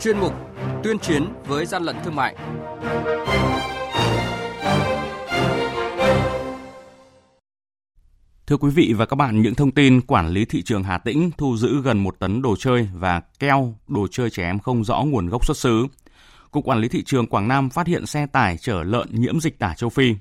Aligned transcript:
chuyên 0.00 0.18
mục 0.18 0.32
Tuyên 0.84 0.98
chiến 0.98 1.26
với 1.46 1.66
gian 1.66 1.82
lận 1.82 1.96
thương 2.04 2.14
mại. 2.14 2.36
Thưa 8.46 8.56
quý 8.56 8.70
vị 8.70 8.94
và 8.96 9.06
các 9.06 9.16
bạn, 9.16 9.42
những 9.42 9.54
thông 9.54 9.70
tin 9.70 10.00
quản 10.00 10.28
lý 10.28 10.44
thị 10.44 10.62
trường 10.62 10.82
Hà 10.82 10.98
Tĩnh 10.98 11.30
thu 11.38 11.56
giữ 11.56 11.82
gần 11.82 11.98
một 11.98 12.18
tấn 12.18 12.42
đồ 12.42 12.56
chơi 12.56 12.88
và 12.94 13.20
keo 13.38 13.74
đồ 13.88 14.06
chơi 14.10 14.30
trẻ 14.30 14.44
em 14.44 14.58
không 14.58 14.84
rõ 14.84 15.02
nguồn 15.02 15.28
gốc 15.28 15.46
xuất 15.46 15.56
xứ. 15.56 15.86
Cục 16.50 16.64
Quản 16.64 16.78
lý 16.78 16.88
Thị 16.88 17.02
trường 17.04 17.26
Quảng 17.26 17.48
Nam 17.48 17.70
phát 17.70 17.86
hiện 17.86 18.06
xe 18.06 18.26
tải 18.26 18.56
chở 18.56 18.82
lợn 18.82 19.08
nhiễm 19.10 19.40
dịch 19.40 19.58
tả 19.58 19.74
châu 19.74 19.90
Phi. 19.90 20.14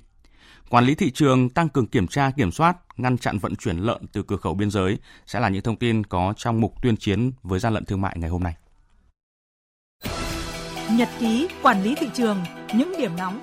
Quản 0.69 0.86
lý 0.86 0.96
thị 0.96 1.11
trường 1.11 1.50
tăng 1.50 1.69
cường 1.69 1.87
kiểm 1.87 2.07
tra, 2.07 2.32
kiểm 2.32 2.51
soát, 2.51 2.77
ngăn 2.97 3.18
chặn 3.18 3.37
vận 3.37 3.55
chuyển 3.55 3.77
lợn 3.77 4.07
từ 4.14 4.23
cửa 4.23 4.37
khẩu 4.37 4.54
biên 4.54 4.71
giới 4.71 4.97
sẽ 5.25 5.39
là 5.39 5.50
những 5.50 5.64
thông 5.64 5.75
tin 5.75 6.04
có 6.04 6.33
trong 6.37 6.61
mục 6.61 6.73
tuyên 6.82 6.97
chiến 6.97 7.32
với 7.43 7.59
gian 7.59 7.73
lận 7.73 7.86
thương 7.86 8.01
mại 8.01 8.15
ngày 8.19 8.29
hôm 8.29 8.43
nay. 8.43 8.55
Nhật 10.99 11.09
ký 11.19 11.47
quản 11.61 11.83
lý 11.83 11.95
thị 11.95 12.07
trường, 12.13 12.37
những 12.73 12.93
điểm 12.97 13.11
nóng 13.17 13.41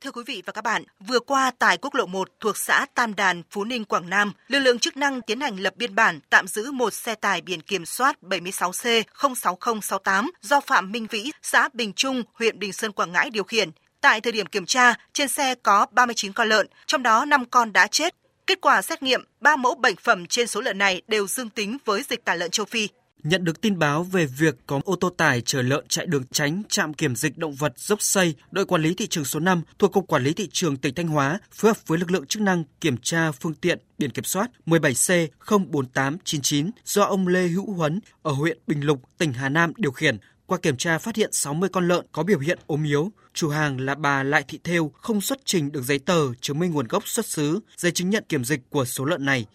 Thưa 0.00 0.10
quý 0.10 0.22
vị 0.26 0.42
và 0.46 0.52
các 0.52 0.64
bạn, 0.64 0.84
vừa 1.06 1.20
qua 1.20 1.50
tại 1.58 1.76
quốc 1.76 1.94
lộ 1.94 2.06
1 2.06 2.28
thuộc 2.40 2.56
xã 2.56 2.86
Tam 2.94 3.14
Đàn, 3.14 3.42
Phú 3.50 3.64
Ninh, 3.64 3.84
Quảng 3.84 4.10
Nam, 4.10 4.32
lực 4.48 4.58
lượng 4.58 4.78
chức 4.78 4.96
năng 4.96 5.22
tiến 5.22 5.40
hành 5.40 5.56
lập 5.56 5.76
biên 5.76 5.94
bản 5.94 6.20
tạm 6.30 6.48
giữ 6.48 6.72
một 6.72 6.94
xe 6.94 7.14
tải 7.14 7.40
biển 7.40 7.60
kiểm 7.60 7.86
soát 7.86 8.18
76C06068 8.22 10.28
do 10.42 10.60
Phạm 10.60 10.92
Minh 10.92 11.06
Vĩ, 11.10 11.30
xã 11.42 11.68
Bình 11.72 11.92
Trung, 11.92 12.22
huyện 12.32 12.58
Bình 12.58 12.72
Sơn, 12.72 12.92
Quảng 12.92 13.12
Ngãi 13.12 13.30
điều 13.30 13.44
khiển. 13.44 13.70
Tại 14.00 14.20
thời 14.20 14.32
điểm 14.32 14.46
kiểm 14.46 14.66
tra, 14.66 14.94
trên 15.12 15.28
xe 15.28 15.54
có 15.54 15.86
39 15.92 16.32
con 16.32 16.48
lợn, 16.48 16.66
trong 16.86 17.02
đó 17.02 17.24
5 17.24 17.44
con 17.44 17.72
đã 17.72 17.86
chết. 17.86 18.14
Kết 18.46 18.60
quả 18.60 18.82
xét 18.82 19.02
nghiệm, 19.02 19.24
3 19.40 19.56
mẫu 19.56 19.74
bệnh 19.74 19.96
phẩm 19.96 20.26
trên 20.26 20.46
số 20.46 20.60
lợn 20.60 20.78
này 20.78 21.02
đều 21.08 21.26
dương 21.26 21.50
tính 21.50 21.78
với 21.84 22.02
dịch 22.08 22.24
tả 22.24 22.34
lợn 22.34 22.50
châu 22.50 22.66
Phi. 22.66 22.88
Nhận 23.22 23.44
được 23.44 23.60
tin 23.60 23.78
báo 23.78 24.02
về 24.02 24.26
việc 24.26 24.54
có 24.66 24.80
ô 24.84 24.96
tô 24.96 25.10
tải 25.10 25.40
chở 25.40 25.62
lợn 25.62 25.84
chạy 25.88 26.06
đường 26.06 26.24
tránh 26.30 26.62
trạm 26.68 26.94
kiểm 26.94 27.16
dịch 27.16 27.38
động 27.38 27.54
vật 27.54 27.72
dốc 27.76 28.02
xây, 28.02 28.34
đội 28.50 28.66
quản 28.66 28.82
lý 28.82 28.94
thị 28.94 29.06
trường 29.06 29.24
số 29.24 29.40
5 29.40 29.62
thuộc 29.78 29.92
Cục 29.92 30.06
Quản 30.06 30.24
lý 30.24 30.32
Thị 30.32 30.48
trường 30.52 30.76
tỉnh 30.76 30.94
Thanh 30.94 31.08
Hóa 31.08 31.38
phối 31.52 31.70
hợp 31.70 31.76
với 31.86 31.98
lực 31.98 32.10
lượng 32.10 32.26
chức 32.26 32.42
năng 32.42 32.64
kiểm 32.80 32.96
tra 32.96 33.32
phương 33.32 33.54
tiện 33.54 33.78
biển 33.98 34.10
kiểm 34.10 34.24
soát 34.24 34.50
17C04899 34.66 36.70
do 36.84 37.02
ông 37.02 37.28
Lê 37.28 37.46
Hữu 37.46 37.72
Huấn 37.72 38.00
ở 38.22 38.32
huyện 38.32 38.58
Bình 38.66 38.80
Lục, 38.80 39.02
tỉnh 39.18 39.32
Hà 39.32 39.48
Nam 39.48 39.72
điều 39.76 39.92
khiển. 39.92 40.18
Qua 40.46 40.58
kiểm 40.58 40.76
tra 40.76 40.98
phát 40.98 41.16
hiện 41.16 41.32
60 41.32 41.68
con 41.72 41.88
lợn 41.88 42.06
có 42.12 42.22
biểu 42.22 42.38
hiện 42.38 42.58
ốm 42.66 42.84
yếu. 42.84 43.12
Chủ 43.34 43.48
hàng 43.48 43.80
là 43.80 43.94
bà 43.94 44.22
Lại 44.22 44.44
Thị 44.48 44.58
Thêu 44.64 44.92
không 44.94 45.20
xuất 45.20 45.38
trình 45.44 45.72
được 45.72 45.82
giấy 45.82 45.98
tờ 45.98 46.34
chứng 46.40 46.58
minh 46.58 46.70
nguồn 46.70 46.88
gốc 46.88 47.08
xuất 47.08 47.26
xứ, 47.26 47.60
giấy 47.76 47.92
chứng 47.92 48.10
nhận 48.10 48.24
kiểm 48.28 48.44
dịch 48.44 48.60
của 48.70 48.84
số 48.84 49.04
lợn 49.04 49.24
này. 49.24 49.46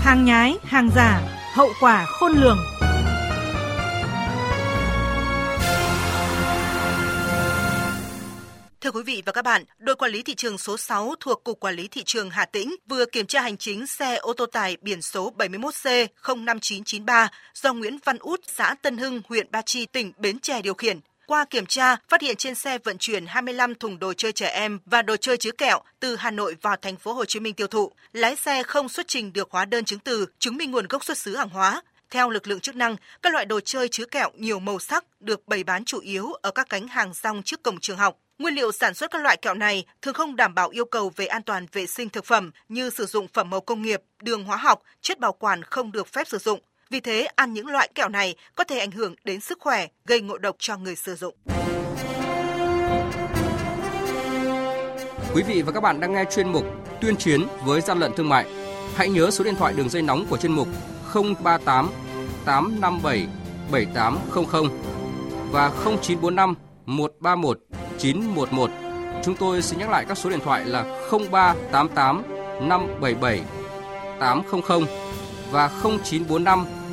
Hàng 0.00 0.24
nhái, 0.24 0.56
hàng 0.64 0.90
giả, 0.96 1.37
hậu 1.58 1.72
quả 1.80 2.06
khôn 2.06 2.32
lường. 2.32 2.58
Thưa 8.80 8.90
quý 8.90 9.02
vị 9.06 9.22
và 9.26 9.32
các 9.32 9.42
bạn, 9.44 9.64
đội 9.78 9.96
quản 9.96 10.10
lý 10.10 10.22
thị 10.22 10.34
trường 10.34 10.58
số 10.58 10.76
6 10.76 11.14
thuộc 11.20 11.44
Cục 11.44 11.60
Quản 11.60 11.74
lý 11.74 11.88
Thị 11.88 12.02
trường 12.06 12.30
Hà 12.30 12.44
Tĩnh 12.44 12.74
vừa 12.88 13.06
kiểm 13.06 13.26
tra 13.26 13.40
hành 13.40 13.56
chính 13.56 13.86
xe 13.86 14.16
ô 14.16 14.32
tô 14.32 14.46
tải 14.46 14.76
biển 14.80 15.02
số 15.02 15.32
71C05993 15.38 17.28
do 17.54 17.72
Nguyễn 17.72 17.98
Văn 18.04 18.18
Út, 18.18 18.40
xã 18.46 18.74
Tân 18.82 18.98
Hưng, 18.98 19.22
huyện 19.28 19.50
Ba 19.50 19.62
Chi, 19.62 19.86
tỉnh 19.86 20.12
Bến 20.18 20.38
Tre 20.38 20.62
điều 20.62 20.74
khiển. 20.74 21.00
Qua 21.28 21.44
kiểm 21.44 21.66
tra, 21.66 21.96
phát 22.08 22.20
hiện 22.20 22.36
trên 22.36 22.54
xe 22.54 22.78
vận 22.78 22.98
chuyển 22.98 23.26
25 23.26 23.74
thùng 23.74 23.98
đồ 23.98 24.12
chơi 24.12 24.32
trẻ 24.32 24.48
em 24.48 24.78
và 24.86 25.02
đồ 25.02 25.16
chơi 25.16 25.36
chứa 25.36 25.50
kẹo 25.50 25.80
từ 26.00 26.16
Hà 26.16 26.30
Nội 26.30 26.56
vào 26.62 26.76
thành 26.76 26.96
phố 26.96 27.12
Hồ 27.12 27.24
Chí 27.24 27.40
Minh 27.40 27.54
tiêu 27.54 27.66
thụ. 27.66 27.92
Lái 28.12 28.36
xe 28.36 28.62
không 28.62 28.88
xuất 28.88 29.08
trình 29.08 29.32
được 29.32 29.48
hóa 29.50 29.64
đơn 29.64 29.84
chứng 29.84 29.98
từ 29.98 30.26
chứng 30.38 30.56
minh 30.56 30.70
nguồn 30.70 30.86
gốc 30.88 31.04
xuất 31.04 31.18
xứ 31.18 31.36
hàng 31.36 31.48
hóa. 31.48 31.82
Theo 32.10 32.30
lực 32.30 32.46
lượng 32.46 32.60
chức 32.60 32.76
năng, 32.76 32.96
các 33.22 33.32
loại 33.32 33.44
đồ 33.44 33.60
chơi 33.60 33.88
chứa 33.88 34.04
kẹo 34.04 34.30
nhiều 34.34 34.58
màu 34.60 34.78
sắc 34.78 35.04
được 35.20 35.48
bày 35.48 35.64
bán 35.64 35.84
chủ 35.84 36.00
yếu 36.00 36.32
ở 36.32 36.50
các 36.50 36.68
cánh 36.68 36.88
hàng 36.88 37.12
rong 37.14 37.42
trước 37.42 37.62
cổng 37.62 37.80
trường 37.80 37.98
học. 37.98 38.18
Nguyên 38.38 38.54
liệu 38.54 38.72
sản 38.72 38.94
xuất 38.94 39.10
các 39.10 39.22
loại 39.22 39.36
kẹo 39.36 39.54
này 39.54 39.84
thường 40.02 40.14
không 40.14 40.36
đảm 40.36 40.54
bảo 40.54 40.68
yêu 40.68 40.84
cầu 40.84 41.12
về 41.16 41.26
an 41.26 41.42
toàn 41.42 41.66
vệ 41.72 41.86
sinh 41.86 42.08
thực 42.08 42.24
phẩm 42.24 42.50
như 42.68 42.90
sử 42.90 43.06
dụng 43.06 43.28
phẩm 43.28 43.50
màu 43.50 43.60
công 43.60 43.82
nghiệp, 43.82 44.02
đường 44.22 44.44
hóa 44.44 44.56
học, 44.56 44.82
chất 45.00 45.18
bảo 45.18 45.32
quản 45.32 45.62
không 45.62 45.92
được 45.92 46.08
phép 46.08 46.28
sử 46.28 46.38
dụng. 46.38 46.60
Vì 46.90 47.00
thế, 47.00 47.28
ăn 47.36 47.52
những 47.52 47.66
loại 47.66 47.88
kẹo 47.94 48.08
này 48.08 48.34
có 48.54 48.64
thể 48.64 48.78
ảnh 48.78 48.90
hưởng 48.90 49.14
đến 49.24 49.40
sức 49.40 49.58
khỏe, 49.60 49.86
gây 50.06 50.20
ngộ 50.20 50.38
độc 50.38 50.56
cho 50.58 50.76
người 50.76 50.96
sử 50.96 51.14
dụng. 51.14 51.34
Quý 55.34 55.42
vị 55.42 55.62
và 55.62 55.72
các 55.72 55.80
bạn 55.80 56.00
đang 56.00 56.12
nghe 56.12 56.24
chuyên 56.24 56.52
mục 56.52 56.64
Tuyên 57.00 57.16
chiến 57.16 57.46
với 57.64 57.80
gian 57.80 57.98
lận 57.98 58.12
thương 58.16 58.28
mại. 58.28 58.46
Hãy 58.94 59.08
nhớ 59.08 59.30
số 59.30 59.44
điện 59.44 59.54
thoại 59.54 59.74
đường 59.76 59.88
dây 59.88 60.02
nóng 60.02 60.26
của 60.30 60.36
chuyên 60.36 60.52
mục 60.52 60.68
038 61.14 61.90
857 62.44 63.26
7800 63.72 64.68
và 65.52 65.70
0945 65.84 66.54
131 66.86 67.58
911. 67.98 68.70
Chúng 69.24 69.36
tôi 69.36 69.62
xin 69.62 69.78
nhắc 69.78 69.90
lại 69.90 70.04
các 70.08 70.18
số 70.18 70.30
điện 70.30 70.40
thoại 70.44 70.64
là 70.64 70.82
0388 71.30 72.22
577 72.68 73.40
800 74.20 74.60
và 75.50 75.70
0945 75.82 76.77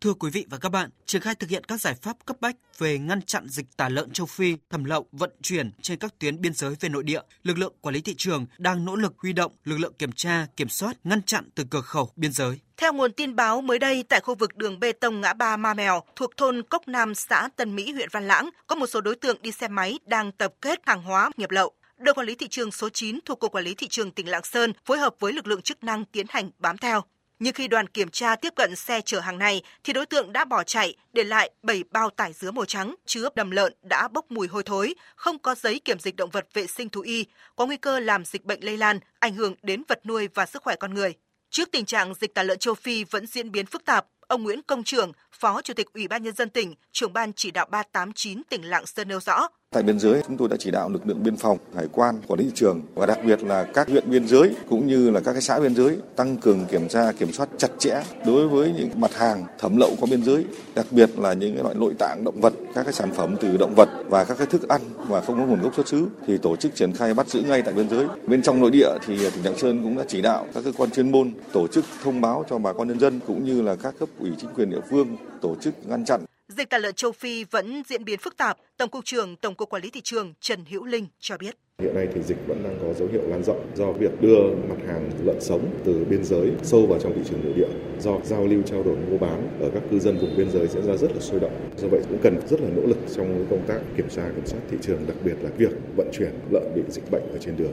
Thưa 0.00 0.14
quý 0.14 0.30
vị 0.30 0.46
và 0.50 0.58
các 0.58 0.68
bạn, 0.68 0.90
triển 1.06 1.22
khai 1.22 1.34
thực 1.34 1.50
hiện 1.50 1.64
các 1.64 1.80
giải 1.80 1.94
pháp 2.02 2.16
cấp 2.26 2.36
bách 2.40 2.56
về 2.78 2.98
ngăn 2.98 3.22
chặn 3.22 3.48
dịch 3.48 3.66
tả 3.76 3.88
lợn 3.88 4.10
châu 4.10 4.26
Phi 4.26 4.56
thẩm 4.70 4.84
lậu 4.84 5.06
vận 5.12 5.30
chuyển 5.42 5.70
trên 5.82 5.98
các 5.98 6.18
tuyến 6.18 6.40
biên 6.40 6.54
giới 6.54 6.74
về 6.80 6.88
nội 6.88 7.02
địa, 7.02 7.20
lực 7.42 7.58
lượng 7.58 7.72
quản 7.80 7.94
lý 7.94 8.00
thị 8.00 8.14
trường 8.18 8.46
đang 8.58 8.84
nỗ 8.84 8.96
lực 8.96 9.14
huy 9.18 9.32
động 9.32 9.52
lực 9.64 9.76
lượng 9.78 9.92
kiểm 9.98 10.12
tra, 10.12 10.46
kiểm 10.56 10.68
soát, 10.68 10.96
ngăn 11.04 11.22
chặn 11.22 11.48
từ 11.54 11.64
cửa 11.70 11.80
khẩu 11.80 12.10
biên 12.16 12.32
giới. 12.32 12.60
Theo 12.76 12.92
nguồn 12.92 13.12
tin 13.12 13.36
báo 13.36 13.60
mới 13.60 13.78
đây 13.78 14.04
tại 14.08 14.20
khu 14.20 14.34
vực 14.34 14.56
đường 14.56 14.80
bê 14.80 14.92
tông 14.92 15.20
ngã 15.20 15.32
ba 15.32 15.56
Ma 15.56 15.74
Mèo 15.74 16.02
thuộc 16.16 16.36
thôn 16.36 16.62
Cốc 16.62 16.88
Nam, 16.88 17.14
xã 17.14 17.48
Tân 17.56 17.76
Mỹ, 17.76 17.92
huyện 17.92 18.08
Văn 18.12 18.28
Lãng, 18.28 18.50
có 18.66 18.76
một 18.76 18.86
số 18.86 19.00
đối 19.00 19.14
tượng 19.14 19.42
đi 19.42 19.52
xe 19.52 19.68
máy 19.68 19.98
đang 20.06 20.32
tập 20.32 20.54
kết 20.60 20.80
hàng 20.86 21.02
hóa 21.02 21.30
nhập 21.36 21.50
lậu. 21.50 21.72
Đội 21.98 22.14
quản 22.14 22.26
lý 22.26 22.34
thị 22.34 22.48
trường 22.48 22.70
số 22.70 22.88
9 22.88 23.18
thuộc 23.24 23.40
Cục 23.40 23.52
Quản 23.52 23.64
lý 23.64 23.74
Thị 23.74 23.88
trường 23.90 24.10
tỉnh 24.10 24.28
Lạng 24.28 24.44
Sơn 24.44 24.72
phối 24.84 24.98
hợp 24.98 25.14
với 25.20 25.32
lực 25.32 25.46
lượng 25.46 25.62
chức 25.62 25.84
năng 25.84 26.04
tiến 26.04 26.26
hành 26.28 26.50
bám 26.58 26.78
theo. 26.78 27.02
Nhưng 27.40 27.54
khi 27.54 27.68
đoàn 27.68 27.86
kiểm 27.86 28.08
tra 28.08 28.36
tiếp 28.36 28.52
cận 28.56 28.76
xe 28.76 29.00
chở 29.00 29.20
hàng 29.20 29.38
này 29.38 29.62
thì 29.84 29.92
đối 29.92 30.06
tượng 30.06 30.32
đã 30.32 30.44
bỏ 30.44 30.64
chạy, 30.64 30.94
để 31.12 31.24
lại 31.24 31.50
7 31.62 31.84
bao 31.90 32.10
tải 32.10 32.32
dứa 32.32 32.50
màu 32.50 32.64
trắng 32.64 32.94
chứa 33.06 33.28
đầm 33.34 33.50
lợn 33.50 33.74
đã 33.82 34.08
bốc 34.08 34.30
mùi 34.30 34.48
hôi 34.48 34.62
thối, 34.62 34.94
không 35.16 35.38
có 35.38 35.54
giấy 35.54 35.80
kiểm 35.84 35.98
dịch 35.98 36.16
động 36.16 36.30
vật 36.30 36.46
vệ 36.54 36.66
sinh 36.66 36.88
thú 36.88 37.00
y, 37.00 37.26
có 37.56 37.66
nguy 37.66 37.76
cơ 37.76 38.00
làm 38.00 38.24
dịch 38.24 38.44
bệnh 38.44 38.64
lây 38.64 38.76
lan, 38.76 39.00
ảnh 39.18 39.34
hưởng 39.34 39.54
đến 39.62 39.82
vật 39.88 40.06
nuôi 40.06 40.28
và 40.34 40.46
sức 40.46 40.62
khỏe 40.62 40.76
con 40.76 40.94
người. 40.94 41.14
Trước 41.50 41.68
tình 41.72 41.84
trạng 41.84 42.14
dịch 42.14 42.34
tả 42.34 42.42
lợn 42.42 42.58
châu 42.58 42.74
Phi 42.74 43.04
vẫn 43.04 43.26
diễn 43.26 43.52
biến 43.52 43.66
phức 43.66 43.84
tạp, 43.84 44.06
ông 44.20 44.42
Nguyễn 44.42 44.62
Công 44.62 44.84
Trường, 44.84 45.12
Phó 45.32 45.62
Chủ 45.62 45.74
tịch 45.74 45.92
Ủy 45.92 46.08
ban 46.08 46.22
Nhân 46.22 46.34
dân 46.34 46.50
tỉnh, 46.50 46.74
trưởng 46.92 47.12
ban 47.12 47.32
chỉ 47.32 47.50
đạo 47.50 47.66
389 47.70 48.42
tỉnh 48.48 48.62
Lạng 48.62 48.86
Sơn 48.86 49.08
nêu 49.08 49.20
rõ, 49.20 49.48
Tại 49.74 49.82
biên 49.82 49.98
giới 49.98 50.22
chúng 50.26 50.36
tôi 50.36 50.48
đã 50.48 50.56
chỉ 50.58 50.70
đạo 50.70 50.88
lực 50.88 51.06
lượng 51.06 51.22
biên 51.22 51.36
phòng, 51.36 51.58
hải 51.76 51.86
quan, 51.92 52.20
quản 52.26 52.40
lý 52.40 52.44
thị 52.46 52.52
trường 52.54 52.80
và 52.94 53.06
đặc 53.06 53.18
biệt 53.24 53.42
là 53.42 53.64
các 53.64 53.88
huyện 53.88 54.10
biên 54.10 54.28
giới 54.28 54.54
cũng 54.68 54.86
như 54.86 55.10
là 55.10 55.20
các 55.20 55.32
cái 55.32 55.42
xã 55.42 55.60
biên 55.60 55.74
giới 55.74 55.96
tăng 56.16 56.36
cường 56.36 56.64
kiểm 56.70 56.88
tra 56.88 57.12
kiểm 57.12 57.32
soát 57.32 57.48
chặt 57.58 57.68
chẽ 57.78 58.02
đối 58.26 58.48
với 58.48 58.72
những 58.76 58.88
mặt 58.94 59.14
hàng 59.14 59.44
thẩm 59.58 59.76
lậu 59.76 59.90
qua 60.00 60.08
biên 60.10 60.24
giới, 60.24 60.44
đặc 60.74 60.86
biệt 60.90 61.18
là 61.18 61.32
những 61.32 61.54
cái 61.54 61.62
loại 61.62 61.74
nội 61.74 61.94
tạng 61.98 62.24
động 62.24 62.40
vật, 62.40 62.52
các 62.74 62.82
cái 62.82 62.92
sản 62.92 63.12
phẩm 63.12 63.36
từ 63.40 63.56
động 63.56 63.74
vật 63.74 63.88
và 64.08 64.24
các 64.24 64.38
cái 64.38 64.46
thức 64.46 64.68
ăn 64.68 64.80
mà 65.08 65.20
không 65.20 65.38
có 65.38 65.46
nguồn 65.46 65.62
gốc 65.62 65.74
xuất 65.74 65.88
xứ 65.88 66.06
thì 66.26 66.38
tổ 66.38 66.56
chức 66.56 66.74
triển 66.74 66.92
khai 66.92 67.14
bắt 67.14 67.28
giữ 67.28 67.42
ngay 67.42 67.62
tại 67.62 67.74
biên 67.74 67.88
giới. 67.88 68.06
Bên 68.26 68.42
trong 68.42 68.60
nội 68.60 68.70
địa 68.70 68.90
thì 69.06 69.30
tỉnh 69.30 69.44
Lạng 69.44 69.58
Sơn 69.58 69.82
cũng 69.82 69.96
đã 69.96 70.04
chỉ 70.08 70.22
đạo 70.22 70.46
các 70.54 70.64
cơ 70.64 70.72
quan 70.76 70.90
chuyên 70.90 71.12
môn 71.12 71.32
tổ 71.52 71.66
chức 71.66 71.84
thông 72.02 72.20
báo 72.20 72.44
cho 72.50 72.58
bà 72.58 72.72
con 72.72 72.88
nhân 72.88 73.00
dân 73.00 73.20
cũng 73.26 73.44
như 73.44 73.62
là 73.62 73.76
các 73.76 73.94
cấp 74.00 74.08
ủy 74.18 74.30
chính 74.40 74.50
quyền 74.54 74.70
địa 74.70 74.80
phương 74.90 75.16
tổ 75.40 75.56
chức 75.60 75.74
ngăn 75.88 76.04
chặn 76.04 76.20
Dịch 76.60 76.70
tả 76.70 76.78
lợn 76.78 76.94
châu 76.94 77.12
Phi 77.12 77.44
vẫn 77.44 77.82
diễn 77.86 78.04
biến 78.04 78.18
phức 78.18 78.36
tạp, 78.36 78.58
Tổng 78.76 78.90
cục 78.90 79.04
trưởng 79.04 79.36
Tổng 79.36 79.54
cục 79.54 79.68
Quản 79.68 79.82
lý 79.82 79.90
thị 79.90 80.00
trường 80.04 80.34
Trần 80.40 80.64
Hữu 80.70 80.84
Linh 80.84 81.06
cho 81.20 81.36
biết. 81.38 81.56
Hiện 81.78 81.94
nay 81.94 82.08
thì 82.14 82.22
dịch 82.22 82.36
vẫn 82.46 82.62
đang 82.62 82.78
có 82.82 82.94
dấu 82.94 83.08
hiệu 83.12 83.22
lan 83.28 83.42
rộng 83.44 83.66
do 83.74 83.92
việc 83.92 84.20
đưa 84.20 84.40
mặt 84.68 84.76
hàng 84.86 85.10
lợn 85.24 85.40
sống 85.40 85.70
từ 85.84 86.04
biên 86.04 86.24
giới 86.24 86.50
sâu 86.62 86.86
vào 86.86 86.98
trong 86.98 87.12
thị 87.14 87.20
trường 87.30 87.44
nội 87.44 87.52
địa, 87.56 87.68
do 88.00 88.18
giao 88.24 88.46
lưu 88.46 88.62
trao 88.62 88.82
đổi 88.82 88.96
mua 88.96 89.18
bán 89.18 89.58
ở 89.60 89.70
các 89.74 89.82
cư 89.90 89.98
dân 89.98 90.18
vùng 90.18 90.36
biên 90.36 90.50
giới 90.50 90.66
diễn 90.66 90.86
ra 90.86 90.96
rất 90.96 91.12
là 91.14 91.20
sôi 91.20 91.40
động. 91.40 91.70
Do 91.76 91.88
vậy 91.88 92.00
cũng 92.08 92.18
cần 92.22 92.40
rất 92.50 92.60
là 92.60 92.68
nỗ 92.76 92.82
lực 92.86 92.98
trong 93.16 93.46
công 93.50 93.66
tác 93.66 93.80
kiểm 93.96 94.08
tra 94.08 94.30
kiểm 94.36 94.46
soát 94.46 94.60
thị 94.70 94.76
trường, 94.82 95.06
đặc 95.06 95.16
biệt 95.24 95.34
là 95.40 95.50
việc 95.56 95.72
vận 95.96 96.08
chuyển 96.12 96.32
lợn 96.50 96.62
bị 96.74 96.82
dịch 96.88 97.10
bệnh 97.10 97.22
ở 97.32 97.38
trên 97.40 97.56
đường. 97.56 97.72